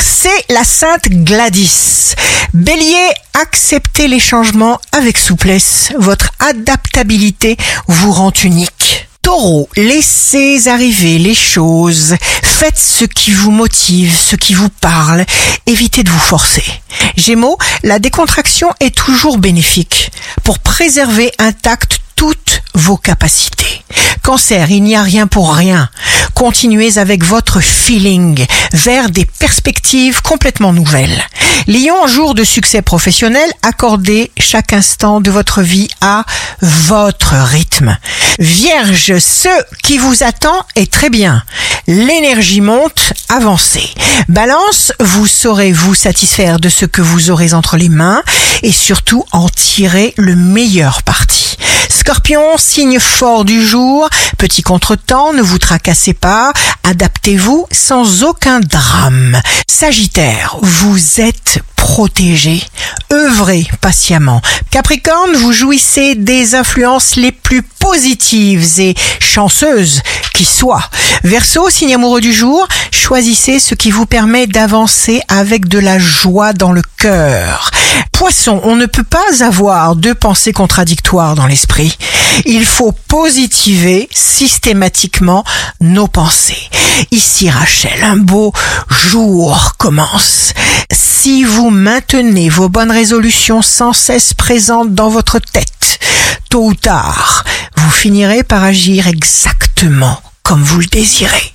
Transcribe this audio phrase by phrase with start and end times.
[0.00, 2.14] c'est la Sainte Gladys.
[2.54, 5.92] Bélier, acceptez les changements avec souplesse.
[5.98, 9.08] Votre adaptabilité vous rend unique.
[9.22, 12.16] Taureau, laissez arriver les choses.
[12.42, 15.26] Faites ce qui vous motive, ce qui vous parle.
[15.66, 16.64] Évitez de vous forcer.
[17.16, 20.10] Gémeaux, la décontraction est toujours bénéfique
[20.42, 23.82] pour préserver intact toutes vos capacités.
[24.22, 25.88] Cancer, il n'y a rien pour rien.
[26.40, 31.22] Continuez avec votre feeling vers des perspectives complètement nouvelles.
[31.66, 36.24] Lion, jour de succès professionnel, accordez chaque instant de votre vie à
[36.62, 37.94] votre rythme.
[38.38, 39.50] Vierge, ce
[39.82, 41.42] qui vous attend est très bien.
[41.86, 43.90] L'énergie monte, avancez.
[44.30, 48.22] Balance, vous saurez vous satisfaire de ce que vous aurez entre les mains
[48.62, 51.49] et surtout en tirer le meilleur parti.
[52.10, 56.52] Scorpion, signe fort du jour, petit contretemps, ne vous tracassez pas,
[56.82, 59.40] adaptez-vous sans aucun drame.
[59.68, 62.64] Sagittaire, vous êtes protégé,
[63.12, 64.42] œuvrez patiemment.
[64.72, 70.02] Capricorne, vous jouissez des influences les plus positives et chanceuses
[70.34, 70.90] qui soient.
[71.22, 76.54] Verseau, signe amoureux du jour, choisissez ce qui vous permet d'avancer avec de la joie
[76.54, 77.70] dans le cœur.
[78.12, 81.96] Poisson, on ne peut pas avoir deux pensées contradictoires dans l'esprit.
[82.44, 85.44] Il faut positiver systématiquement
[85.80, 86.68] nos pensées.
[87.10, 88.52] Ici Rachel, un beau
[89.10, 90.52] jour commence.
[90.92, 95.98] Si vous maintenez vos bonnes résolutions sans cesse présentes dans votre tête,
[96.50, 97.44] tôt ou tard,
[97.76, 101.48] vous finirez par agir exactement comme vous le désirez.